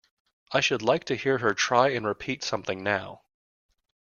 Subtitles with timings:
[0.51, 3.21] ‘I should like to hear her try and repeat something now.